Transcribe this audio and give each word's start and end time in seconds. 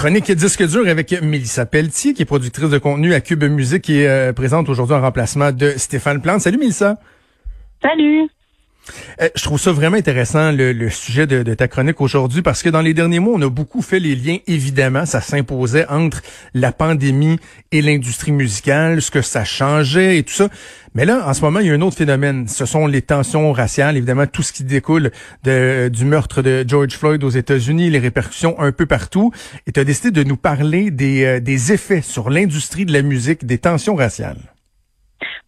Chronique 0.00 0.32
disque 0.32 0.66
dur 0.66 0.88
avec 0.88 1.12
Mélissa 1.20 1.66
Pelletier, 1.66 2.14
qui 2.14 2.22
est 2.22 2.24
productrice 2.24 2.70
de 2.70 2.78
contenu 2.78 3.12
à 3.12 3.20
Cube 3.20 3.44
Musique, 3.44 3.82
qui 3.82 4.06
euh, 4.06 4.32
présente 4.32 4.66
aujourd'hui 4.70 4.96
en 4.96 5.02
remplacement 5.02 5.52
de 5.52 5.74
Stéphane 5.76 6.22
Plante. 6.22 6.40
Salut 6.40 6.56
Mélissa. 6.56 6.96
Salut. 7.82 8.30
Euh, 9.20 9.28
je 9.34 9.42
trouve 9.42 9.60
ça 9.60 9.72
vraiment 9.72 9.96
intéressant, 9.96 10.52
le, 10.52 10.90
sujet 10.90 11.26
de, 11.26 11.54
ta 11.54 11.68
chronique 11.68 12.00
aujourd'hui, 12.00 12.42
parce 12.42 12.62
que 12.62 12.68
dans 12.68 12.80
les 12.80 12.94
derniers 12.94 13.18
mois, 13.18 13.34
on 13.36 13.42
a 13.42 13.48
beaucoup 13.48 13.82
fait 13.82 13.98
les 13.98 14.14
liens, 14.14 14.38
évidemment, 14.46 15.06
ça 15.06 15.20
s'imposait 15.20 15.86
entre 15.88 16.22
la 16.54 16.72
pandémie 16.72 17.38
et 17.72 17.82
l'industrie 17.82 18.32
musicale, 18.32 19.02
ce 19.02 19.10
que 19.10 19.22
ça 19.22 19.44
changeait 19.44 20.18
et 20.18 20.22
tout 20.22 20.32
ça. 20.32 20.48
Mais 20.94 21.04
là, 21.04 21.28
en 21.28 21.34
ce 21.34 21.42
moment, 21.42 21.60
il 21.60 21.66
y 21.66 21.70
a 21.70 21.74
un 21.74 21.80
autre 21.82 21.96
phénomène. 21.96 22.48
Ce 22.48 22.66
sont 22.66 22.86
les 22.86 23.02
tensions 23.02 23.52
raciales, 23.52 23.96
évidemment, 23.96 24.26
tout 24.26 24.42
ce 24.42 24.52
qui 24.52 24.64
découle 24.64 25.12
de, 25.44 25.88
du 25.88 26.04
meurtre 26.04 26.42
de 26.42 26.64
George 26.66 26.94
Floyd 26.94 27.22
aux 27.22 27.30
États-Unis, 27.30 27.90
les 27.90 28.00
répercussions 28.00 28.58
un 28.58 28.72
peu 28.72 28.86
partout. 28.86 29.32
Et 29.66 29.72
tu 29.72 29.78
as 29.78 29.84
décidé 29.84 30.10
de 30.10 30.24
nous 30.24 30.36
parler 30.36 30.90
des, 30.90 31.24
euh, 31.24 31.40
des 31.40 31.72
effets 31.72 32.02
sur 32.02 32.28
l'industrie 32.28 32.86
de 32.86 32.92
la 32.92 33.02
musique, 33.02 33.46
des 33.46 33.58
tensions 33.58 33.94
raciales. 33.94 34.40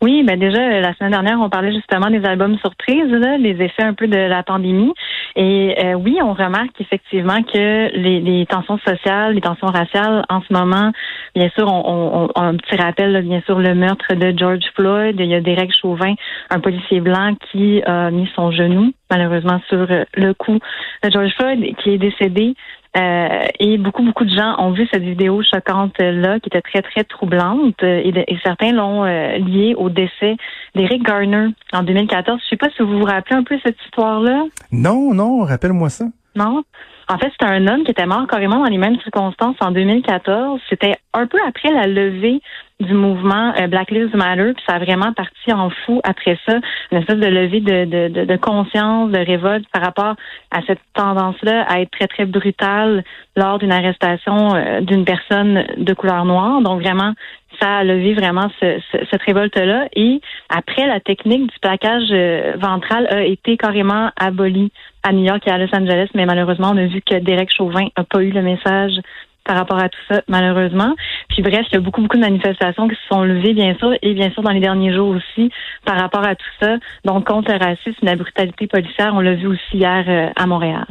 Oui, 0.01 0.25
ben 0.25 0.39
déjà 0.39 0.81
la 0.81 0.95
semaine 0.95 1.13
dernière, 1.13 1.41
on 1.41 1.49
parlait 1.49 1.73
justement 1.73 2.11
des 2.11 2.25
albums 2.25 2.59
surprises, 2.59 3.11
là, 3.11 3.39
les 3.39 3.63
effets 3.63 3.85
un 3.85 3.95
peu 3.95 4.09
de 4.09 4.17
la 4.17 4.43
pandémie. 4.43 4.93
Et 5.37 5.77
euh, 5.85 5.95
oui, 5.95 6.19
on 6.23 6.35
remarque 6.35 6.81
effectivement 6.81 7.43
que 7.43 7.97
les, 7.97 8.21
les, 8.21 8.47
tensions 8.47 8.79
sociales, 8.79 9.35
les 9.35 9.41
tensions 9.41 9.69
raciales, 9.69 10.25
en 10.29 10.41
ce 10.43 10.53
moment, 10.53 10.91
bien 11.35 11.49
sûr, 11.57 11.67
on, 11.73 12.29
on, 12.35 12.43
un 12.43 12.57
petit 12.57 12.77
rappel, 12.77 13.23
bien 13.23 13.43
sûr, 13.47 13.59
le 13.59 13.75
meurtre 13.75 14.15
de 14.15 14.37
George 14.37 14.65
Floyd. 14.75 15.17
Il 15.19 15.27
y 15.27 15.35
a 15.35 15.41
Derek 15.41 15.73
Chauvin, 15.73 16.15
un 16.51 16.61
policier 16.61 17.01
blanc 17.01 17.35
qui 17.51 17.83
a 17.85 18.11
mis 18.11 18.29
son 18.35 18.51
genou 18.51 18.93
malheureusement 19.13 19.61
sur 19.69 19.87
le 20.15 20.33
coup 20.33 20.59
de 21.05 21.11
George 21.11 21.33
Floyd, 21.39 21.77
qui 21.77 21.91
est 21.91 21.99
décédé. 21.99 22.55
Euh, 22.97 23.45
et 23.59 23.79
beaucoup, 23.79 24.03
beaucoup 24.03 24.25
de 24.25 24.35
gens 24.35 24.55
ont 24.59 24.73
vu 24.73 24.87
cette 24.93 25.03
vidéo 25.03 25.43
choquante-là, 25.43 26.41
qui 26.41 26.49
était 26.49 26.61
très, 26.61 26.83
très 26.83 27.05
troublante. 27.05 27.83
Et, 27.83 28.13
certains 28.45 28.73
l'ont 28.73 29.05
euh, 29.05 29.39
liée 29.39 29.75
au 29.77 29.89
décès 29.89 30.37
d'Eric 30.75 31.03
Garner 31.03 31.49
en 31.73 31.83
2014. 31.83 32.41
Je 32.43 32.49
sais 32.51 32.57
pas 32.57 32.69
si 32.77 32.83
vous 32.83 32.99
vous 32.99 33.05
rappelez 33.05 33.37
un 33.37 33.45
peu 33.45 33.59
cette 33.65 33.81
histoire-là. 33.87 34.45
Non, 34.71 35.15
non, 35.15 35.41
rappelle-moi 35.45 35.89
ça. 35.89 36.05
Non? 36.37 36.63
En 37.09 37.19
fait, 37.19 37.31
c'était 37.33 37.51
un 37.51 37.67
homme 37.67 37.85
qui 37.85 37.91
était 37.91 38.07
mort 38.07 38.27
carrément 38.27 38.63
dans 38.63 38.71
les 38.71 38.79
mêmes 38.79 38.99
circonstances 39.01 39.57
en 39.61 39.71
2014. 39.71 40.61
C'était 40.69 40.95
un 41.13 41.27
peu 41.27 41.39
après 41.47 41.71
la 41.71 41.87
levée 41.87 42.41
du 42.83 42.95
mouvement 42.95 43.53
euh, 43.59 43.67
Black 43.67 43.91
Lives 43.91 44.15
Matter, 44.15 44.53
puis 44.55 44.65
ça 44.69 44.77
a 44.77 44.79
vraiment 44.79 45.13
parti 45.13 45.53
en 45.53 45.71
fou 45.71 46.01
après 46.05 46.39
ça, 46.47 46.59
une 46.91 46.99
espèce 46.99 47.19
de 47.19 47.27
levée 47.27 47.61
de, 47.61 47.85
de, 48.09 48.25
de, 48.25 48.37
conscience, 48.37 49.11
de 49.11 49.19
révolte 49.19 49.67
par 49.73 49.83
rapport 49.83 50.15
à 50.51 50.61
cette 50.67 50.81
tendance-là 50.95 51.65
à 51.69 51.81
être 51.81 51.91
très, 51.91 52.07
très 52.07 52.27
brutale 52.27 53.05
lors 53.37 53.59
d'une 53.59 53.73
arrestation 53.73 54.55
euh, 54.55 54.81
d'une 54.81 55.05
personne 55.05 55.65
de 55.77 55.95
couleur 55.95 56.25
noire. 56.25 56.61
Donc 56.61 56.83
vraiment, 56.83 57.15
ça 57.61 57.79
a 57.79 57.85
levé 57.85 58.15
vraiment 58.15 58.49
cette 58.61 59.23
révolte-là. 59.23 59.89
Et 59.95 60.21
après, 60.49 60.87
la 60.87 61.01
technique 61.01 61.53
du 61.53 61.59
plaquage 61.61 62.11
euh, 62.11 62.55
ventral 62.61 63.07
a 63.11 63.23
été 63.23 63.57
carrément 63.57 64.11
abolie 64.17 64.73
à 65.03 65.13
New 65.13 65.25
York 65.25 65.43
et 65.47 65.51
à 65.51 65.59
Los 65.59 65.75
Angeles, 65.75 66.09
mais 66.15 66.27
malheureusement, 66.27 66.71
on 66.73 66.77
a 66.77 66.87
vu 66.87 67.01
que 67.01 67.17
Derek 67.17 67.51
Chauvin 67.55 67.87
n'a 67.97 68.05
pas 68.05 68.23
eu 68.23 68.31
le 68.31 68.43
message 68.43 68.93
par 69.45 69.57
rapport 69.57 69.79
à 69.79 69.89
tout 69.89 69.99
ça, 70.09 70.23
malheureusement. 70.29 70.95
Puis 71.29 71.43
bref, 71.43 71.67
il 71.71 71.75
y 71.75 71.77
a 71.77 71.81
beaucoup, 71.81 72.03
beaucoup 72.03 72.17
de 72.17 72.23
manifestations 72.23 72.89
qui 72.89 72.95
se 72.95 73.07
sont 73.09 73.23
levées, 73.23 73.55
bien 73.55 73.75
sûr, 73.77 73.93
et 74.03 74.15
bien 74.15 74.31
sûr 74.31 74.43
dans 74.43 74.51
les 74.51 74.61
derniers 74.61 74.95
jours 74.95 75.17
aussi, 75.17 75.51
par 75.85 75.99
rapport 75.99 76.25
à 76.25 76.35
tout 76.35 76.51
ça. 76.61 76.77
Donc, 77.05 77.27
contre 77.27 77.53
le 77.53 77.59
racisme, 77.59 77.99
la 78.03 78.17
brutalité 78.17 78.67
policière, 78.67 79.13
on 79.15 79.21
l'a 79.21 79.35
vu 79.35 79.47
aussi 79.47 79.77
hier 79.77 80.05
euh, 80.09 80.31
à 80.37 80.47
Montréal. 80.47 80.87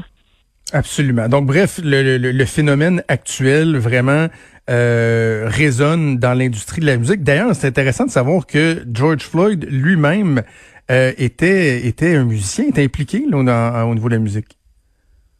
Absolument. 0.74 1.28
Donc, 1.28 1.46
bref, 1.48 1.80
le, 1.84 2.18
le, 2.18 2.46
phénomène 2.46 3.04
actuel 3.10 3.78
vraiment 3.78 4.28
euh, 4.70 5.46
résonne 5.48 6.18
dans 6.18 6.34
l'industrie 6.34 6.80
de 6.80 6.86
la 6.86 6.98
musique. 6.98 7.24
D'ailleurs, 7.24 7.54
c'est 7.56 7.68
intéressant 7.68 8.06
de 8.06 8.10
savoir 8.12 8.46
que 8.46 8.84
George 8.94 9.24
Floyd 9.24 9.68
lui-même 9.70 10.44
euh, 10.90 11.12
était 11.18 11.88
était 11.88 12.16
un 12.16 12.24
musicien, 12.24 12.66
était 12.66 12.84
impliqué 12.84 13.24
là, 13.30 13.86
au 13.86 13.94
niveau 13.94 14.08
de 14.08 14.14
la 14.14 14.20
musique. 14.20 14.58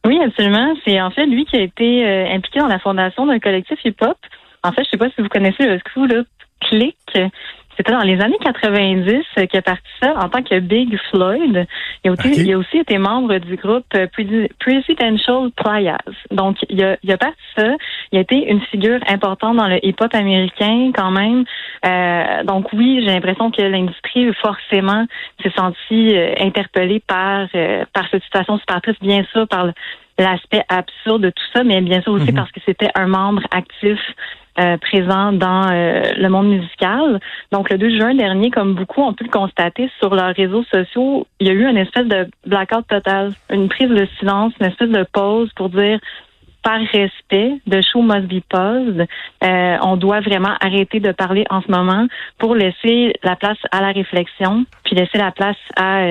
Oui, 0.04 0.20
absolument. 0.20 0.74
C'est 0.84 1.00
en 1.00 1.10
fait 1.10 1.26
lui 1.26 1.44
qui 1.44 1.56
a 1.56 1.60
été 1.60 2.06
euh, 2.06 2.26
impliqué 2.28 2.58
dans 2.58 2.66
la 2.66 2.78
fondation 2.78 3.26
d'un 3.26 3.38
collectif 3.38 3.78
hip-hop. 3.84 4.16
En 4.64 4.72
fait, 4.72 4.84
je 4.84 4.90
sais 4.90 4.96
pas 4.96 5.10
si 5.10 5.20
vous 5.20 5.28
connaissez 5.28 5.64
le 5.64 5.78
là, 6.06 6.22
Click. 6.60 6.96
C'était 7.76 7.92
dans 7.92 8.00
les 8.00 8.20
années 8.20 8.38
90 8.40 9.24
qu'il 9.48 9.58
a 9.58 9.62
parti 9.62 9.82
ça 10.00 10.14
en 10.16 10.28
tant 10.28 10.42
que 10.42 10.58
Big 10.60 10.96
Floyd. 11.10 11.66
Il 12.04 12.10
a, 12.10 12.12
aussi, 12.12 12.32
il 12.42 12.52
a 12.52 12.58
aussi 12.58 12.78
été 12.78 12.98
membre 12.98 13.38
du 13.38 13.56
groupe 13.56 13.86
Presidential 14.58 15.50
Playas. 15.56 15.98
Donc, 16.30 16.58
il 16.68 16.82
a, 16.84 16.96
il 17.02 17.12
a 17.12 17.16
parti 17.16 17.40
ça. 17.56 17.68
Il 18.12 18.18
a 18.18 18.20
été 18.20 18.50
une 18.50 18.60
figure 18.62 19.00
importante 19.08 19.56
dans 19.56 19.68
le 19.68 19.84
hip-hop 19.84 20.14
américain 20.14 20.90
quand 20.94 21.10
même. 21.10 21.44
Euh, 21.84 22.44
donc 22.44 22.72
oui, 22.72 23.00
j'ai 23.00 23.12
l'impression 23.12 23.50
que 23.50 23.62
l'industrie 23.62 24.32
forcément 24.34 25.06
s'est 25.42 25.52
sentie 25.56 26.16
euh, 26.16 26.34
interpellée 26.38 27.00
par 27.00 27.48
euh, 27.54 27.84
par 27.92 28.08
cette 28.10 28.22
situation 28.24 28.58
super 28.58 28.80
triste, 28.80 29.02
bien 29.02 29.24
sûr, 29.32 29.48
par 29.48 29.68
l'aspect 30.18 30.62
absurde 30.68 31.22
de 31.22 31.30
tout 31.30 31.44
ça, 31.52 31.64
mais 31.64 31.80
bien 31.80 32.02
sûr 32.02 32.12
aussi 32.12 32.30
mhm. 32.30 32.34
parce 32.34 32.52
que 32.52 32.60
c'était 32.64 32.90
un 32.94 33.06
membre 33.06 33.42
actif 33.50 33.98
euh, 34.58 34.76
présent 34.76 35.32
dans 35.32 35.70
euh, 35.70 36.12
le 36.16 36.28
monde 36.28 36.48
musical. 36.48 37.20
Donc, 37.52 37.70
le 37.70 37.78
2 37.78 37.98
juin 37.98 38.14
dernier, 38.14 38.50
comme 38.50 38.74
beaucoup 38.74 39.00
ont 39.00 39.14
pu 39.14 39.24
le 39.24 39.30
constater 39.30 39.90
sur 39.98 40.14
leurs 40.14 40.34
réseaux 40.34 40.64
sociaux, 40.64 41.26
il 41.40 41.46
y 41.46 41.50
a 41.50 41.54
eu 41.54 41.66
une 41.66 41.78
espèce 41.78 42.06
de 42.06 42.28
blackout 42.46 42.86
total, 42.86 43.32
une 43.50 43.68
prise 43.68 43.88
de 43.88 44.06
silence, 44.18 44.52
une 44.60 44.66
espèce 44.66 44.90
de 44.90 45.06
pause 45.10 45.50
pour 45.56 45.70
dire 45.70 45.98
par 46.62 46.78
respect, 46.78 47.58
de 47.66 47.80
show 47.80 48.02
must 48.02 48.28
be 48.28 48.40
paused. 48.48 49.06
Euh, 49.42 49.76
on 49.82 49.96
doit 49.96 50.20
vraiment 50.20 50.54
arrêter 50.60 51.00
de 51.00 51.10
parler 51.10 51.44
en 51.50 51.60
ce 51.60 51.70
moment 51.70 52.06
pour 52.38 52.54
laisser 52.54 53.14
la 53.24 53.34
place 53.34 53.58
à 53.72 53.80
la 53.80 53.90
réflexion, 53.90 54.64
puis 54.84 54.94
laisser 54.94 55.18
la 55.18 55.32
place 55.32 55.56
à 55.76 56.02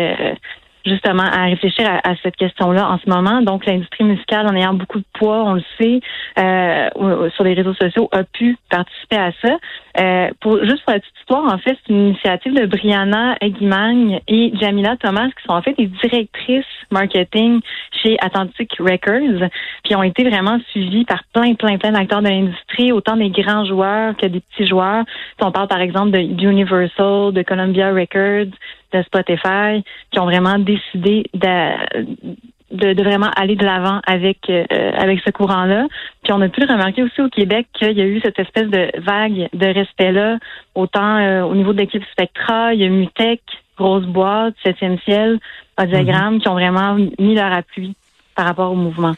justement 0.85 1.23
à 1.23 1.45
réfléchir 1.45 1.87
à, 2.03 2.15
cette 2.23 2.35
question-là 2.35 2.89
en 2.89 2.97
ce 2.97 3.09
moment. 3.09 3.41
Donc, 3.41 3.65
l'industrie 3.65 4.03
musicale, 4.03 4.47
en 4.47 4.55
ayant 4.55 4.73
beaucoup 4.73 4.99
de 4.99 5.05
poids, 5.13 5.43
on 5.43 5.53
le 5.55 5.63
sait, 5.79 6.01
euh, 6.39 7.29
sur 7.31 7.43
les 7.43 7.53
réseaux 7.53 7.73
sociaux, 7.73 8.09
a 8.11 8.23
pu 8.23 8.57
participer 8.69 9.17
à 9.17 9.31
ça. 9.41 9.57
Euh, 9.99 10.29
pour 10.39 10.63
juste 10.63 10.83
pour 10.83 10.93
la 10.93 10.99
petite 10.99 11.13
histoire, 11.19 11.53
en 11.53 11.57
fait, 11.57 11.77
c'est 11.85 11.93
une 11.93 12.07
initiative 12.07 12.53
de 12.53 12.65
Brianna 12.65 13.35
Eguimagne 13.41 14.21
et 14.27 14.51
Jamila 14.59 14.95
Thomas, 14.97 15.27
qui 15.27 15.43
sont 15.45 15.53
en 15.53 15.61
fait 15.61 15.73
des 15.77 15.87
directrices 15.87 16.65
marketing 16.91 17.61
chez 18.01 18.17
Atlantic 18.21 18.71
Records, 18.79 19.49
qui 19.83 19.95
ont 19.95 20.03
été 20.03 20.23
vraiment 20.23 20.59
suivies 20.71 21.05
par 21.05 21.23
plein, 21.33 21.53
plein, 21.55 21.77
plein 21.77 21.91
d'acteurs 21.91 22.21
de 22.21 22.29
l'industrie, 22.29 22.91
autant 22.91 23.17
des 23.17 23.29
grands 23.29 23.65
joueurs 23.65 24.15
que 24.15 24.25
des 24.25 24.39
petits 24.39 24.67
joueurs. 24.67 25.03
On 25.41 25.51
parle 25.51 25.67
par 25.67 25.81
exemple 25.81 26.11
de 26.11 26.19
Universal, 26.19 27.33
de 27.33 27.41
Columbia 27.41 27.91
Records, 27.93 28.53
de 28.91 29.01
Spotify 29.03 29.83
qui 30.11 30.19
ont 30.19 30.25
vraiment 30.25 30.57
décidé 30.59 31.25
de, 31.33 32.93
de, 32.93 33.03
vraiment 33.03 33.29
aller 33.35 33.55
de 33.55 33.65
l'avant 33.65 33.99
avec 34.05 34.49
euh, 34.49 34.65
avec 34.97 35.21
ce 35.25 35.31
courant-là. 35.31 35.87
Puis 36.23 36.33
on 36.33 36.41
a 36.41 36.49
pu 36.49 36.61
le 36.61 36.67
remarquer 36.67 37.03
aussi 37.03 37.21
au 37.21 37.29
Québec 37.29 37.67
qu'il 37.73 37.97
y 37.97 38.01
a 38.01 38.05
eu 38.05 38.19
cette 38.21 38.39
espèce 38.39 38.69
de 38.69 38.89
vague 38.99 39.49
de 39.53 39.65
respect-là, 39.65 40.37
autant 40.75 41.17
euh, 41.17 41.43
au 41.43 41.55
niveau 41.55 41.73
de 41.73 41.79
l'équipe 41.79 42.03
Spectra, 42.11 42.73
il 42.73 42.81
y 42.81 42.85
a 42.85 42.89
Mutec, 42.89 43.41
Grosse 43.77 44.05
Boîte, 44.05 44.55
Septième 44.63 44.99
Ciel, 44.99 45.39
Diagramme, 45.79 46.35
mm 46.35 46.39
qui 46.39 46.47
ont 46.47 46.53
vraiment 46.53 46.95
mis 46.95 47.35
leur 47.35 47.51
appui 47.51 47.95
par 48.35 48.45
rapport 48.45 48.71
au 48.71 48.75
mouvement. 48.75 49.13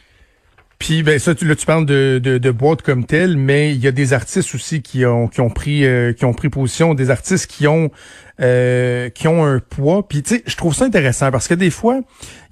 Puis 0.78 1.02
ben 1.02 1.18
ça, 1.18 1.34
tu, 1.34 1.46
là 1.46 1.54
tu 1.54 1.66
parles 1.66 1.86
de, 1.86 2.20
de, 2.22 2.38
de 2.38 2.50
boîte 2.50 2.82
comme 2.82 3.04
telle, 3.06 3.36
mais 3.36 3.74
il 3.74 3.82
y 3.82 3.86
a 3.86 3.92
des 3.92 4.12
artistes 4.12 4.54
aussi 4.54 4.82
qui 4.82 5.04
ont 5.06 5.28
qui 5.28 5.40
ont 5.40 5.50
pris 5.50 5.84
euh, 5.84 6.12
qui 6.12 6.24
ont 6.24 6.34
pris 6.34 6.48
position, 6.48 6.94
des 6.94 7.10
artistes 7.10 7.46
qui 7.46 7.66
ont 7.66 7.90
euh, 8.40 9.10
qui 9.10 9.28
ont 9.28 9.44
un 9.44 9.60
poids. 9.60 10.06
Puis 10.08 10.22
tu 10.22 10.36
sais, 10.36 10.42
je 10.46 10.56
trouve 10.56 10.74
ça 10.74 10.84
intéressant 10.84 11.30
parce 11.30 11.46
que 11.46 11.54
des 11.54 11.70
fois, 11.70 12.00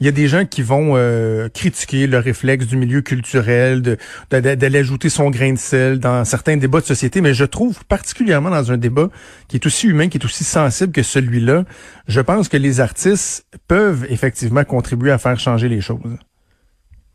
il 0.01 0.07
y 0.07 0.09
a 0.09 0.13
des 0.13 0.29
gens 0.29 0.45
qui 0.45 0.63
vont 0.63 0.93
euh, 0.95 1.49
critiquer 1.49 2.07
le 2.07 2.19
réflexe 2.19 2.67
du 2.67 2.77
milieu 2.77 3.03
culturel, 3.03 3.83
de 3.83 3.99
d'aller 4.31 4.79
ajouter 4.79 5.09
son 5.09 5.31
grain 5.31 5.53
de 5.53 5.59
sel 5.59 5.99
dans 5.99 6.25
certains 6.25 6.57
débats 6.57 6.81
de 6.81 6.87
société. 6.87 7.21
Mais 7.21 7.35
je 7.35 7.45
trouve 7.45 7.85
particulièrement 7.87 8.51
dans 8.51 8.71
un 8.71 8.77
débat 8.77 9.09
qui 9.49 9.57
est 9.57 9.67
aussi 9.67 9.89
humain, 9.89 10.09
qui 10.09 10.19
est 10.19 10.25
aussi 10.25 10.45
sensible 10.45 10.93
que 10.93 11.03
celui-là, 11.03 11.65
je 12.07 12.21
pense 12.21 12.49
que 12.49 12.57
les 12.57 12.81
artistes 12.81 13.45
peuvent 13.67 14.07
effectivement 14.09 14.65
contribuer 14.65 15.11
à 15.11 15.19
faire 15.19 15.39
changer 15.41 15.69
les 15.69 15.81
choses. 15.81 16.19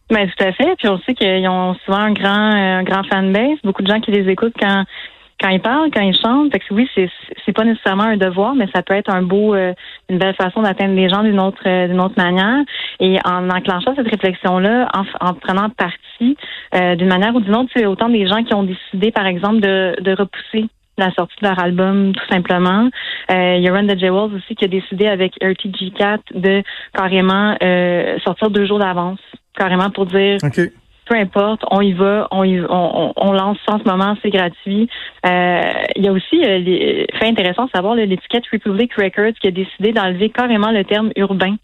Ben, 0.09 0.29
tout 0.29 0.43
à 0.43 0.53
fait. 0.53 0.75
Puis 0.77 0.87
on 0.87 0.99
sait 0.99 1.13
qu'ils 1.13 1.47
ont 1.49 1.75
souvent 1.85 1.97
un 1.97 2.13
grand, 2.13 2.51
un 2.51 2.83
grand 2.83 3.03
fanbase, 3.03 3.57
beaucoup 3.63 3.83
de 3.83 3.87
gens 3.87 3.99
qui 3.99 4.11
les 4.11 4.29
écoutent 4.29 4.55
quand 4.59 4.85
quand 5.39 5.49
ils 5.49 5.61
parlent, 5.61 5.91
quand 5.91 6.01
ils 6.01 6.17
chantent. 6.17 6.51
Fait 6.51 6.59
que 6.59 6.73
oui, 6.73 6.89
c'est 6.95 7.09
c'est 7.45 7.53
pas 7.53 7.63
nécessairement 7.63 8.03
un 8.03 8.17
devoir, 8.17 8.55
mais 8.55 8.67
ça 8.73 8.81
peut 8.81 8.93
être 8.93 9.13
un 9.13 9.21
beau, 9.21 9.53
euh, 9.53 9.73
une 10.09 10.17
belle 10.17 10.35
façon 10.35 10.61
d'atteindre 10.61 10.95
les 10.95 11.09
gens 11.09 11.23
d'une 11.23 11.39
autre 11.39 11.61
euh, 11.65 11.87
d'une 11.87 11.99
autre 11.99 12.15
manière. 12.17 12.63
Et 12.99 13.17
en 13.25 13.49
enclenchant 13.49 13.93
cette 13.95 14.09
réflexion 14.09 14.59
là, 14.59 14.87
en, 14.93 15.29
en 15.29 15.33
prenant 15.33 15.69
parti 15.69 16.37
euh, 16.73 16.95
d'une 16.95 17.07
manière 17.07 17.35
ou 17.35 17.39
d'une 17.39 17.55
autre, 17.55 17.69
c'est 17.75 17.85
autant 17.85 18.09
des 18.09 18.27
gens 18.27 18.43
qui 18.43 18.53
ont 18.53 18.63
décidé, 18.63 19.11
par 19.11 19.27
exemple, 19.27 19.59
de, 19.59 19.95
de 20.01 20.11
repousser 20.11 20.65
la 20.97 21.11
sortie 21.11 21.35
de 21.43 21.47
leur 21.47 21.59
album, 21.59 22.11
tout 22.15 22.27
simplement. 22.27 22.89
il 23.29 23.61
y 23.61 23.67
a 23.67 24.23
aussi 24.23 24.55
qui 24.55 24.65
a 24.65 24.67
décidé 24.67 25.05
avec 25.05 25.33
RTG4 25.39 26.19
de 26.33 26.63
carrément 26.91 27.55
sortir 28.23 28.49
deux 28.49 28.65
jours 28.65 28.79
d'avance 28.79 29.19
carrément 29.57 29.89
pour 29.89 30.05
dire 30.05 30.37
peu 31.07 31.15
importe, 31.15 31.63
on 31.71 31.81
y 31.81 31.93
va, 31.93 32.27
on, 32.31 32.43
y, 32.43 32.59
on, 32.69 33.13
on, 33.15 33.31
lance 33.31 33.57
ça 33.65 33.75
en 33.75 33.79
ce 33.79 33.85
moment, 33.85 34.15
c'est 34.21 34.29
gratuit. 34.29 34.89
Euh, 35.25 35.61
il 35.95 36.03
y 36.03 36.07
a 36.07 36.11
aussi 36.11 36.43
euh, 36.43 37.05
fait 37.17 37.27
intéressant 37.27 37.65
de 37.65 37.71
savoir 37.71 37.95
l'étiquette 37.95 38.43
Republic 38.51 38.93
Records 38.95 39.33
qui 39.39 39.47
a 39.47 39.51
décidé 39.51 39.93
d'enlever 39.93 40.29
carrément 40.29 40.71
le 40.71 40.83
terme 40.83 41.11
urbain 41.15 41.55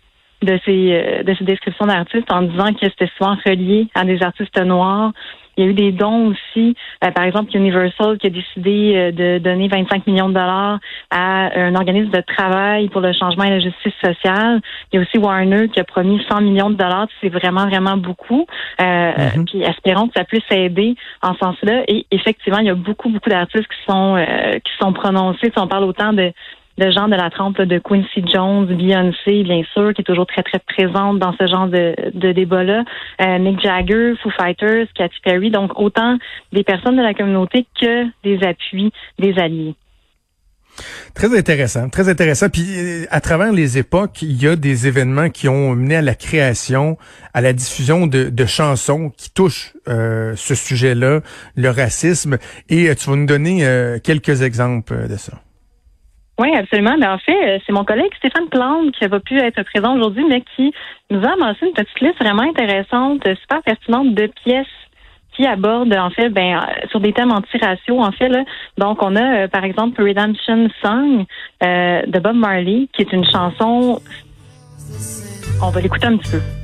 de 0.43 0.59
ces 0.65 0.91
euh, 0.93 1.23
de 1.23 1.33
ces 1.35 1.43
descriptions 1.43 1.85
d'artistes 1.85 2.31
en 2.31 2.43
disant 2.43 2.73
que 2.73 2.79
c'était 2.81 3.09
souvent 3.17 3.35
relié 3.45 3.87
à 3.95 4.05
des 4.05 4.21
artistes 4.21 4.59
noirs 4.61 5.11
il 5.57 5.63
y 5.63 5.67
a 5.67 5.69
eu 5.69 5.73
des 5.73 5.91
dons 5.91 6.31
aussi. 6.31 6.75
Euh, 7.03 7.11
par 7.11 7.25
exemple, 7.25 7.55
Universal 7.55 8.17
qui 8.17 8.27
a 8.27 8.29
décidé 8.29 8.93
euh, 8.95 9.11
de 9.11 9.37
donner 9.37 9.67
25 9.67 10.07
millions 10.07 10.29
de 10.29 10.33
dollars 10.33 10.79
à 11.11 11.59
un 11.59 11.75
organisme 11.75 12.09
de 12.09 12.21
travail 12.21 12.89
pour 12.89 13.01
le 13.01 13.13
changement 13.13 13.43
et 13.43 13.51
la 13.51 13.59
justice 13.59 13.93
sociale. 14.03 14.61
Il 14.91 14.95
y 14.95 14.99
a 14.99 15.01
aussi 15.01 15.17
Warner 15.17 15.69
qui 15.69 15.79
a 15.79 15.83
promis 15.83 16.23
100 16.29 16.41
millions 16.41 16.69
de 16.69 16.75
dollars. 16.75 17.07
C'est 17.21 17.29
vraiment, 17.29 17.67
vraiment 17.67 17.97
beaucoup. 17.97 18.47
Euh, 18.81 19.11
mm-hmm. 19.11 19.45
Puis 19.45 19.61
espérons 19.61 20.07
que 20.07 20.13
ça 20.15 20.23
puisse 20.23 20.49
aider 20.49 20.95
en 21.21 21.33
ce 21.33 21.39
sens-là. 21.39 21.83
Et 21.87 22.05
effectivement, 22.11 22.59
il 22.59 22.67
y 22.67 22.71
a 22.71 22.75
beaucoup, 22.75 23.09
beaucoup 23.09 23.29
d'artistes 23.29 23.67
qui 23.67 23.91
sont 23.91 24.23
qui 24.63 24.71
sont 24.79 24.93
prononcés. 24.93 25.51
Si 25.53 25.59
on 25.59 25.67
parle 25.67 25.83
autant 25.83 26.13
de 26.13 26.31
de 26.77 26.89
gens 26.91 27.07
de 27.07 27.15
la 27.15 27.29
trempe 27.29 27.61
de 27.61 27.77
Quincy 27.77 28.23
Jones, 28.25 28.65
Beyoncé, 28.65 29.43
bien 29.43 29.61
sûr, 29.73 29.93
qui 29.93 30.01
est 30.01 30.05
toujours 30.05 30.25
très, 30.25 30.43
très 30.43 30.59
présente 30.59 31.19
dans 31.19 31.33
ce 31.33 31.47
genre 31.47 31.67
de, 31.67 31.95
de 32.13 32.31
débat-là. 32.31 32.83
Euh, 33.21 33.39
Mick 33.39 33.61
Jagger, 33.61 34.13
Foo 34.21 34.31
Fighters, 34.31 34.87
Katy 34.95 35.15
Perry. 35.23 35.51
Donc, 35.51 35.79
autant 35.79 36.17
des 36.51 36.63
personnes 36.63 36.97
de 36.97 37.03
la 37.03 37.13
communauté 37.13 37.65
que 37.79 38.05
des 38.23 38.43
appuis 38.43 38.91
des 39.19 39.37
alliés. 39.37 39.75
Très 41.13 41.37
intéressant, 41.37 41.87
très 41.89 42.09
intéressant. 42.09 42.49
Puis 42.49 42.65
euh, 42.75 43.05
à 43.11 43.21
travers 43.21 43.51
les 43.51 43.77
époques, 43.77 44.23
il 44.23 44.41
y 44.41 44.47
a 44.47 44.55
des 44.55 44.87
événements 44.87 45.29
qui 45.29 45.47
ont 45.47 45.75
mené 45.75 45.97
à 45.97 46.01
la 46.01 46.15
création, 46.15 46.97
à 47.35 47.41
la 47.41 47.53
diffusion 47.53 48.07
de, 48.07 48.29
de 48.29 48.45
chansons 48.47 49.11
qui 49.15 49.29
touchent 49.29 49.73
euh, 49.87 50.33
ce 50.35 50.55
sujet-là, 50.55 51.21
le 51.55 51.69
racisme. 51.69 52.39
Et 52.69 52.95
tu 52.95 53.07
vas 53.07 53.15
nous 53.15 53.27
donner 53.27 53.99
quelques 54.03 54.41
exemples 54.41 55.07
de 55.07 55.15
ça. 55.15 55.33
Oui, 56.43 56.53
absolument. 56.57 56.97
Mais 56.99 57.07
en 57.07 57.19
fait, 57.19 57.55
euh, 57.55 57.59
c'est 57.65 57.71
mon 57.71 57.85
collègue 57.85 58.13
Stéphane 58.17 58.49
Plante 58.49 58.91
qui 58.91 59.07
pas 59.07 59.21
pu 59.21 59.39
être 59.39 59.63
présent 59.63 59.95
aujourd'hui, 59.95 60.25
mais 60.27 60.43
qui 60.57 60.73
nous 61.09 61.23
a 61.23 61.31
amassé 61.31 61.67
une 61.67 61.71
petite 61.71 62.01
liste 62.01 62.19
vraiment 62.19 62.41
intéressante, 62.43 63.23
super 63.39 63.63
pertinente 63.63 64.13
de 64.13 64.27
pièces 64.43 64.67
qui 65.37 65.47
abordent 65.47 65.93
en 65.93 66.09
fait 66.09 66.29
ben 66.29 66.57
euh, 66.57 66.87
sur 66.89 66.99
des 66.99 67.13
thèmes 67.13 67.31
anti-raciaux 67.31 68.01
en 68.01 68.11
fait. 68.11 68.29
Donc 68.77 69.01
on 69.01 69.15
a 69.15 69.43
euh, 69.43 69.47
par 69.47 69.63
exemple 69.63 70.03
Redemption 70.03 70.67
Song 70.81 71.23
de 71.61 72.19
Bob 72.19 72.35
Marley 72.35 72.89
qui 72.91 73.03
est 73.03 73.13
une 73.13 73.25
chanson 73.25 74.01
on 75.61 75.69
va 75.69 75.79
l'écouter 75.79 76.07
un 76.07 76.17
petit 76.17 76.31
peu. 76.31 76.62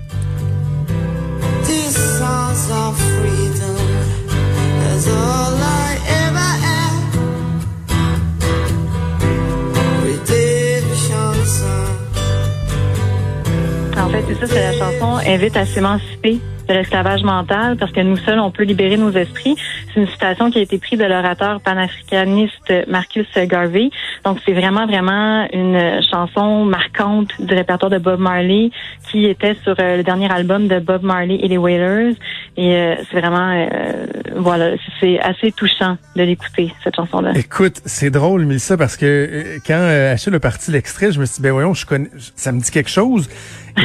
Ça, 14.39 14.47
c'est 14.47 14.61
la 14.61 14.73
chanson 14.73 15.17
Invite 15.27 15.57
à 15.57 15.65
s'émanciper 15.65 16.39
de 16.69 16.73
l'esclavage 16.73 17.23
mental 17.23 17.75
parce 17.77 17.91
que 17.91 17.99
nous 17.99 18.15
seuls, 18.17 18.39
on 18.39 18.51
peut 18.51 18.63
libérer 18.63 18.95
nos 18.95 19.11
esprits. 19.11 19.55
C'est 19.93 19.99
une 19.99 20.07
citation 20.07 20.51
qui 20.51 20.59
a 20.59 20.61
été 20.61 20.77
prise 20.77 20.99
de 20.99 21.05
l'orateur 21.05 21.59
panafricaniste 21.61 22.71
Marcus 22.87 23.27
Garvey. 23.35 23.89
Donc, 24.23 24.37
c'est 24.45 24.53
vraiment, 24.53 24.85
vraiment 24.85 25.47
une 25.51 26.01
chanson 26.09 26.63
marquante 26.65 27.29
du 27.39 27.53
répertoire 27.53 27.89
de 27.89 27.97
Bob 27.97 28.19
Marley 28.19 28.69
qui 29.11 29.25
était 29.25 29.55
sur 29.63 29.75
euh, 29.79 29.97
le 29.97 30.03
dernier 30.03 30.31
album 30.31 30.67
de 30.67 30.79
Bob 30.79 31.03
Marley 31.03 31.39
et 31.41 31.47
les 31.47 31.57
Wailers. 31.57 32.15
Et 32.55 32.75
euh, 32.75 32.95
c'est 33.09 33.19
vraiment, 33.19 33.51
euh, 33.51 34.05
voilà, 34.35 34.75
c'est 34.99 35.19
assez 35.19 35.51
touchant 35.51 35.97
de 36.15 36.23
l'écouter, 36.23 36.71
cette 36.83 36.95
chanson-là. 36.95 37.31
Écoute, 37.35 37.81
c'est 37.85 38.11
drôle, 38.11 38.45
Mélissa, 38.45 38.77
parce 38.77 38.95
que 38.95 39.57
quand 39.65 39.81
Achille 40.13 40.35
a 40.35 40.39
parti 40.39 40.71
l'extrait, 40.71 41.11
je 41.11 41.19
me 41.19 41.25
suis 41.25 41.37
dit, 41.37 41.41
ben 41.41 41.51
voyons, 41.51 41.73
je 41.73 41.85
connais, 41.85 42.09
ça 42.35 42.51
me 42.51 42.59
dit 42.59 42.69
quelque 42.69 42.89
chose. 42.89 43.27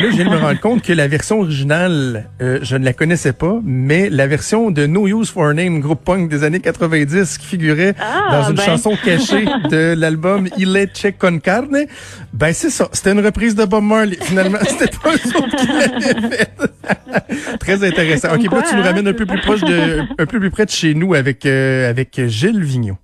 Là, 0.03 0.11
je 0.11 0.17
viens 0.17 0.25
de 0.25 0.31
me 0.31 0.37
rendre 0.37 0.61
compte 0.61 0.83
que 0.83 0.93
la 0.93 1.09
version 1.09 1.41
originale, 1.41 2.29
je 2.41 2.77
ne 2.77 2.85
la 2.85 2.93
connaissais 2.93 3.33
pas, 3.33 3.61
mais 3.65 4.11
la 4.11 4.27
version 4.27 4.71
de 4.71 4.87
No 4.87 5.07
Use 5.07 5.31
for 5.31 5.47
a 5.47 5.55
Name, 5.55 5.81
groupe 5.81 6.05
punk 6.05 6.29
des 6.29 6.45
années 6.45 6.61
90, 6.61 7.39
qui 7.39 7.47
figurait 7.47 7.95
ah, 8.01 8.29
dans 8.31 8.51
une 8.51 8.57
ben. 8.57 8.63
chanson 8.63 8.97
cachée 9.03 9.45
de 9.71 9.95
l'album 9.97 10.49
Il 10.59 10.75
Check 10.93 11.19
con 11.19 11.39
carne, 11.39 11.87
ben 12.33 12.53
c'est 12.53 12.71
ça. 12.71 12.89
C'était 12.93 13.13
une 13.13 13.25
reprise 13.25 13.55
de 13.55 13.65
Bob 13.65 13.85
Marley. 13.85 14.17
Finalement, 14.21 14.59
c'était 14.63 14.97
pas 14.97 15.11
un 15.11 15.39
autres 15.39 15.57
qui 15.57 15.67
l'avait 15.67 16.37
fait. 16.37 17.59
Très 17.59 17.87
intéressant. 17.87 18.35
Ok, 18.35 18.45
là, 18.45 18.63
tu 18.69 18.75
nous 18.75 18.81
hein? 18.81 18.85
ramènes 18.85 19.09
un 19.09 19.13
peu 19.13 19.27
plus 19.27 19.41
proche 19.41 19.61
de, 19.63 20.01
un 20.19 20.27
peu 20.27 20.41
plus 20.41 20.51
près 20.51 20.67
de 20.67 20.71
chez 20.71 20.95
nous 20.95 21.15
avec 21.15 21.47
euh, 21.47 21.89
avec 21.89 22.21
Gilles 22.27 22.63
Vigneault. 22.63 22.99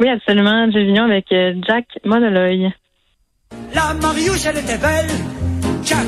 Oui, 0.00 0.08
absolument. 0.08 0.70
Gilles 0.70 0.86
Vigneault 0.86 1.04
avec 1.04 1.26
euh, 1.32 1.54
Jack 1.66 1.86
Monoloy. 2.04 2.70
La 3.74 3.94
Mariouche, 3.94 4.46
elle 4.46 4.58
était 4.58 4.78
belle. 4.78 5.39
Jack 5.90 6.06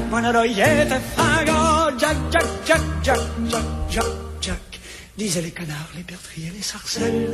était 0.87 1.01
fringant. 1.17 1.99
Jack, 1.99 2.17
Jack, 2.31 2.45
Jack, 2.65 2.81
Jack, 3.03 3.19
Jack, 3.51 3.65
Jack, 3.91 4.05
Jack. 4.41 4.81
Disaient 5.19 5.43
les 5.43 5.51
canards, 5.51 5.91
les 5.97 6.05
bertriers, 6.05 6.53
les 6.55 6.63
sarcelles. 6.63 7.31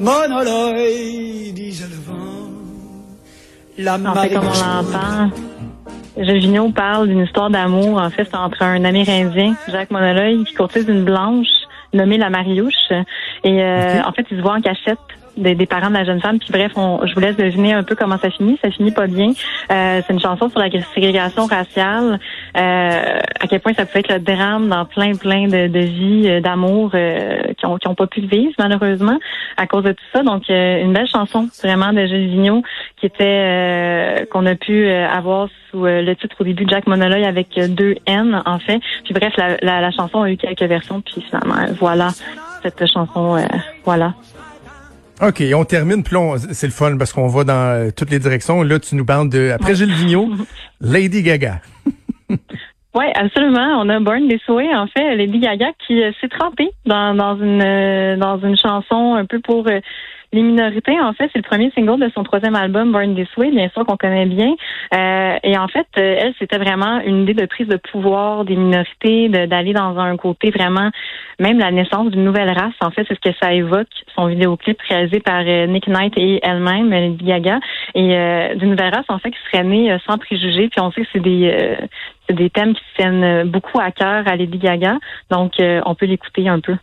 Monoloy, 0.00 1.52
disait 1.52 1.86
le 1.86 1.94
vent. 1.94 2.50
La 3.78 3.94
en 3.94 4.14
fait, 4.16 4.34
comme 4.34 4.46
on 4.46 4.48
l'entend, 4.48 5.30
Vigneault 6.16 6.70
parle 6.70 7.08
d'une 7.08 7.20
histoire 7.20 7.50
d'amour, 7.50 7.98
en 7.98 8.10
fait, 8.10 8.34
entre 8.34 8.62
un 8.62 8.84
Amérindien, 8.84 9.54
Jacques 9.68 9.92
Monoloy, 9.92 10.44
qui 10.44 10.54
courtise 10.54 10.88
une 10.88 11.04
blanche 11.04 11.46
nommée 11.92 12.18
la 12.18 12.30
Mariouche. 12.30 12.90
Et 13.44 13.62
euh, 13.62 14.02
en 14.02 14.12
fait, 14.12 14.26
il 14.30 14.38
se 14.38 14.42
voit 14.42 14.54
en 14.54 14.60
cachette 14.60 14.98
des, 15.36 15.66
parents 15.66 15.88
de 15.88 15.94
la 15.94 16.04
jeune 16.04 16.20
femme. 16.20 16.38
Puis 16.38 16.50
bref, 16.50 16.72
je 16.74 17.14
vous 17.14 17.20
laisse 17.20 17.36
deviner 17.36 17.72
un 17.72 17.82
peu 17.82 17.94
comment 17.94 18.18
ça 18.18 18.30
finit. 18.30 18.58
Ça 18.62 18.70
finit 18.70 18.90
pas 18.90 19.06
bien. 19.06 19.32
Euh, 19.70 20.00
c'est 20.06 20.12
une 20.12 20.20
chanson 20.20 20.48
sur 20.48 20.58
la 20.58 20.70
ségrégation 20.94 21.46
raciale. 21.46 22.18
Euh, 22.56 23.18
à 23.40 23.46
quel 23.48 23.60
point 23.60 23.74
ça 23.74 23.86
peut 23.86 23.98
être 23.98 24.12
le 24.12 24.20
drame 24.20 24.68
dans 24.68 24.84
plein, 24.84 25.14
plein 25.14 25.46
de, 25.46 25.66
de 25.68 25.80
vies 25.80 26.28
euh, 26.28 26.40
d'amour 26.40 26.92
qui 27.58 27.66
ont 27.66 27.78
qui 27.78 27.88
ont 27.88 27.94
pas 27.94 28.06
pu 28.06 28.20
vivre 28.20 28.52
malheureusement 28.58 29.18
à 29.56 29.66
cause 29.66 29.84
de 29.84 29.92
tout 29.92 30.04
ça. 30.12 30.22
Donc 30.22 30.48
une 30.48 30.92
belle 30.92 31.08
chanson 31.08 31.48
vraiment 31.62 31.92
de 31.92 32.06
Gilles 32.06 32.28
Vigneault 32.28 32.62
qui 32.96 33.06
était 33.06 34.26
qu'on 34.30 34.46
a 34.46 34.54
pu 34.54 34.88
avoir 34.88 35.48
sous 35.70 35.84
le 35.84 36.14
titre 36.14 36.36
au 36.40 36.44
début 36.44 36.64
de 36.64 36.70
Jack 36.70 36.86
Monoloy 36.86 37.24
avec 37.24 37.58
deux 37.68 37.96
N 38.06 38.42
en 38.46 38.58
fait. 38.58 38.80
Puis 39.04 39.14
bref, 39.14 39.34
la, 39.36 39.56
la, 39.62 39.80
la 39.80 39.90
chanson 39.90 40.22
a 40.22 40.30
eu 40.30 40.36
quelques 40.36 40.62
versions. 40.62 41.00
Puis 41.00 41.22
finalement, 41.22 41.72
voilà 41.78 42.08
cette 42.62 42.86
chanson. 42.86 43.38
voilà. 43.84 44.14
OK, 45.22 45.42
on 45.54 45.64
termine, 45.64 46.02
puis 46.02 46.16
c'est 46.52 46.66
le 46.66 46.72
fun 46.72 46.96
parce 46.98 47.12
qu'on 47.12 47.28
va 47.28 47.44
dans 47.44 47.54
euh, 47.54 47.90
toutes 47.96 48.10
les 48.10 48.18
directions. 48.18 48.62
Là, 48.62 48.78
tu 48.78 48.94
nous 48.96 49.04
parles 49.04 49.30
de, 49.30 49.50
après 49.50 49.74
Gilles 49.74 49.92
Vigneault, 49.92 50.30
Lady 50.80 51.22
Gaga. 51.22 51.60
Oui, 52.96 53.04
absolument. 53.14 53.78
On 53.78 53.90
a 53.90 54.00
Born 54.00 54.26
This 54.26 54.48
Way, 54.48 54.74
en 54.74 54.86
fait, 54.86 55.16
Lady 55.16 55.38
Gaga, 55.38 55.66
qui 55.86 56.02
euh, 56.02 56.12
s'est 56.18 56.28
trempée 56.28 56.70
dans, 56.86 57.14
dans 57.14 57.36
une 57.36 57.62
euh, 57.62 58.16
dans 58.16 58.38
une 58.38 58.56
chanson 58.56 59.14
un 59.14 59.26
peu 59.26 59.38
pour 59.38 59.68
euh, 59.68 59.80
les 60.32 60.42
minorités, 60.42 61.00
en 61.00 61.12
fait, 61.12 61.30
c'est 61.32 61.38
le 61.38 61.48
premier 61.48 61.70
single 61.70 62.00
de 62.00 62.10
son 62.14 62.24
troisième 62.24 62.56
album, 62.56 62.92
Born 62.92 63.14
This 63.14 63.28
Way, 63.36 63.52
bien 63.52 63.68
sûr 63.68 63.84
qu'on 63.86 63.96
connaît 63.96 64.26
bien. 64.26 64.54
Euh, 64.94 65.38
et 65.42 65.56
en 65.56 65.68
fait, 65.68 65.86
euh, 65.98 66.16
elle, 66.20 66.34
c'était 66.38 66.58
vraiment 66.58 67.00
une 67.00 67.22
idée 67.22 67.34
de 67.34 67.46
prise 67.46 67.68
de 67.68 67.76
pouvoir 67.76 68.44
des 68.44 68.56
minorités, 68.56 69.28
d'aller 69.28 69.72
dans 69.72 69.98
un 69.98 70.16
côté 70.16 70.50
vraiment, 70.50 70.90
même 71.38 71.58
la 71.58 71.70
naissance 71.70 72.10
d'une 72.10 72.24
nouvelle 72.24 72.50
race. 72.50 72.74
En 72.80 72.90
fait, 72.90 73.04
c'est 73.08 73.14
ce 73.14 73.30
que 73.30 73.36
ça 73.40 73.52
évoque, 73.52 73.88
son 74.14 74.26
vidéoclip 74.26 74.80
réalisé 74.82 75.20
par 75.20 75.42
euh, 75.46 75.66
Nick 75.66 75.86
Knight 75.86 76.14
et 76.16 76.40
elle-même, 76.42 76.90
Lady 76.90 77.24
Gaga, 77.24 77.60
et 77.94 78.56
d'une 78.56 78.70
nouvelle 78.70 78.94
race, 78.94 79.06
en 79.08 79.18
fait, 79.18 79.30
qui 79.30 79.38
serait 79.50 79.64
née 79.64 79.96
sans 80.06 80.18
préjugés. 80.18 80.68
Puis 80.68 80.80
on 80.80 80.90
sait 80.90 81.02
que 81.02 81.08
c'est 81.12 81.22
des 81.22 81.76
c'est 82.28 82.34
des 82.34 82.50
thèmes 82.50 82.74
qui 82.74 82.82
tiennent 82.96 83.48
beaucoup 83.48 83.78
à 83.78 83.92
cœur 83.92 84.26
à 84.26 84.36
Lady 84.36 84.58
Gaga. 84.58 84.98
Donc, 85.30 85.52
on 85.60 85.94
peut 85.94 86.06
l'écouter 86.06 86.48
un 86.48 86.60
peu. 86.60 86.74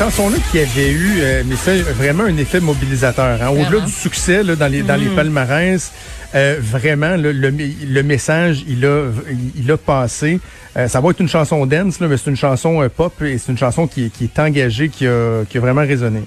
Chanson-là 0.00 0.38
qui 0.50 0.58
avait 0.58 0.92
eu 0.92 1.18
euh, 1.20 1.42
mais 1.44 1.56
ça, 1.56 1.72
vraiment 1.92 2.24
un 2.24 2.36
effet 2.38 2.58
mobilisateur. 2.58 3.42
Hein. 3.42 3.50
Au-delà 3.50 3.84
du 3.84 3.92
succès 3.92 4.42
là, 4.42 4.56
dans 4.56 4.66
les 4.66 4.80
dans 4.80 4.96
les 4.96 5.10
mm. 5.10 5.14
palmarès, 5.14 5.92
euh, 6.34 6.56
vraiment 6.58 7.16
le, 7.16 7.32
le, 7.32 8.02
message 8.02 8.64
il 8.66 8.86
a 8.86 9.08
il 9.56 9.70
a 9.70 9.76
passé. 9.76 10.40
Euh, 10.78 10.88
ça 10.88 11.02
va 11.02 11.10
être 11.10 11.20
une 11.20 11.28
chanson 11.28 11.66
dance, 11.66 12.00
là, 12.00 12.08
mais 12.08 12.16
c'est 12.16 12.30
une 12.30 12.36
chanson 12.36 12.88
pop 12.96 13.20
et 13.20 13.36
c'est 13.36 13.52
une 13.52 13.58
chanson 13.58 13.86
qui, 13.86 14.10
qui 14.10 14.24
est 14.24 14.38
engagée, 14.38 14.88
qui 14.88 15.06
a, 15.06 15.44
qui 15.46 15.58
a 15.58 15.60
vraiment 15.60 15.82
résonné. 15.82 16.22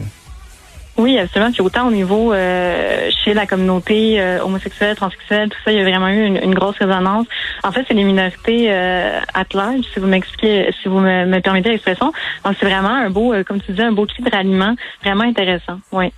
Oui, 0.97 1.17
absolument. 1.17 1.51
Puis 1.51 1.61
autant 1.61 1.87
au 1.87 1.91
niveau 1.91 2.33
euh, 2.33 3.09
chez 3.23 3.33
la 3.33 3.47
communauté 3.47 4.21
euh, 4.21 4.43
homosexuelle, 4.43 4.95
transsexuelle, 4.95 5.49
tout 5.49 5.57
ça, 5.65 5.71
il 5.71 5.77
y 5.77 5.81
a 5.81 5.83
vraiment 5.83 6.09
eu 6.09 6.25
une, 6.25 6.53
grosse 6.53 6.77
résonance. 6.77 7.25
En 7.63 7.71
fait, 7.71 7.83
c'est 7.87 7.95
les 7.95 8.03
minorités 8.03 8.67
euh, 8.71 9.19
at 9.33 9.45
large, 9.53 9.85
si 9.91 9.99
vous 9.99 10.05
m'expliquez, 10.05 10.71
si 10.81 10.87
vous 10.87 10.99
me, 10.99 11.39
permettez 11.39 11.69
l'expression. 11.69 12.13
Donc 12.45 12.55
c'est 12.59 12.67
vraiment 12.67 12.89
un 12.89 13.09
beau, 13.09 13.33
euh, 13.33 13.43
comme 13.43 13.59
tu 13.59 13.71
disais, 13.71 13.83
un 13.83 13.91
beau 13.91 14.05
cri 14.05 14.21
de 14.21 14.29
ralliement, 14.29 14.75
vraiment 15.03 15.23
intéressant. 15.23 15.79
Oui. 15.91 16.13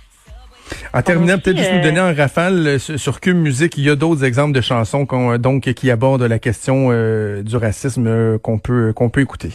En 0.92 1.00
terminant, 1.00 1.38
peut-être 1.38 1.58
juste 1.58 1.72
nous 1.72 1.82
donner 1.82 2.00
un 2.00 2.12
rafale 2.12 2.80
sur 2.80 3.20
Cube 3.20 3.36
Musique. 3.36 3.78
Il 3.78 3.84
y 3.84 3.90
a 3.90 3.94
d'autres 3.94 4.24
exemples 4.24 4.52
de 4.52 4.60
chansons 4.60 5.06
donc 5.38 5.72
qui 5.74 5.90
abordent 5.92 6.24
la 6.24 6.40
question 6.40 6.88
du 7.42 7.56
racisme 7.56 8.38
qu'on 8.40 8.58
peut 8.58 8.92
qu'on 8.92 9.08
peut 9.08 9.20
écouter. 9.20 9.52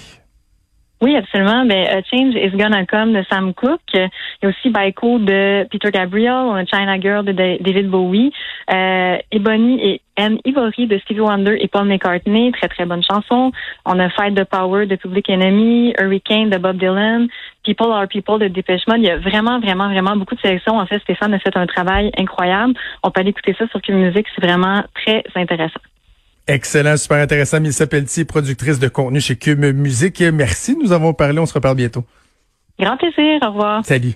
Oui, 1.02 1.16
absolument. 1.16 1.66
Ben, 1.66 2.04
Change 2.12 2.36
is 2.36 2.52
Gonna 2.52 2.86
Come 2.86 3.14
de 3.14 3.26
Sam 3.28 3.56
Cooke. 3.56 3.82
Il 3.96 4.10
y 4.44 4.46
a 4.46 4.50
aussi 4.50 4.70
Baiko 4.70 5.18
de 5.18 5.68
Peter 5.72 5.90
Gabriel. 5.90 6.54
A 6.56 6.64
China 6.66 7.00
Girl 7.00 7.26
de 7.26 7.32
David 7.32 7.90
Bowie. 7.90 8.32
Euh, 8.72 9.18
Ebony 9.32 9.80
et 9.84 10.02
Anne 10.16 10.38
Ivory 10.46 10.86
de 10.86 11.00
Stevie 11.00 11.22
Wonder 11.22 11.58
et 11.60 11.68
Paul 11.68 11.88
McCartney. 11.88 12.52
Très, 12.52 12.68
très 12.68 12.86
bonne 12.86 13.02
chanson. 13.02 13.52
On 13.86 13.98
a 13.98 14.10
Fight 14.12 14.36
the 14.36 14.44
Power 14.44 14.86
de 14.86 14.96
Public 14.96 15.28
Enemy. 15.28 15.96
Hurricane 16.00 16.52
de 16.52 16.60
Bob 16.60 16.78
Dylan. 16.78 17.28
People 17.64 17.92
Are 17.92 18.08
People 18.08 18.38
de 18.38 18.48
Depeche 18.48 18.86
Mode. 18.88 19.00
Il 19.00 19.06
y 19.06 19.10
a 19.10 19.18
vraiment, 19.18 19.60
vraiment, 19.60 19.90
vraiment 19.90 20.16
beaucoup 20.16 20.36
de 20.36 20.42
sélections. 20.42 20.78
En 20.78 20.86
fait, 20.86 21.00
Stéphane 21.00 21.34
a 21.34 21.40
fait 21.40 21.58
un 21.58 21.66
travail 21.66 22.12
incroyable. 22.16 22.76
On 23.02 23.10
peut 23.10 23.22
aller 23.22 23.32
écouter 23.32 23.56
ça 23.58 23.68
sur 23.70 23.82
Cube 23.82 23.96
Music. 23.96 24.28
C'est 24.36 24.46
vraiment 24.46 24.84
très 24.94 25.24
intéressant. 25.34 25.82
Excellent, 26.52 26.98
super 26.98 27.20
intéressant. 27.20 27.62
Mélissa 27.62 27.88
Pelletier, 27.88 28.26
productrice 28.26 28.78
de 28.78 28.90
contenu 28.90 29.22
chez 29.22 29.38
Cube 29.38 29.64
Musique. 29.74 30.20
Merci, 30.20 30.76
nous 30.76 30.92
avons 30.92 31.14
parlé. 31.14 31.40
On 31.40 31.46
se 31.46 31.54
reparle 31.54 31.78
bientôt. 31.78 32.04
Grand 32.78 32.98
plaisir. 32.98 33.40
Au 33.42 33.52
revoir. 33.52 33.86
Salut. 33.86 34.16